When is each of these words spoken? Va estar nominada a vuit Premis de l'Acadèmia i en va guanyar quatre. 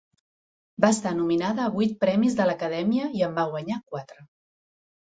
Va 0.85 0.89
estar 0.97 1.11
nominada 1.17 1.67
a 1.67 1.75
vuit 1.77 1.95
Premis 2.05 2.39
de 2.41 2.49
l'Acadèmia 2.51 3.13
i 3.21 3.25
en 3.31 3.39
va 3.39 3.49
guanyar 3.55 3.83
quatre. 3.95 4.29